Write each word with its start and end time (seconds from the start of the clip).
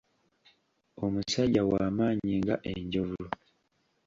Omusajja 1.05 1.61
wa 1.71 1.83
maanyi 1.97 2.33
nga 2.41 2.55
Enjovu. 2.71 3.23